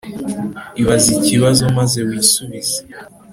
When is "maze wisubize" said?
1.77-2.77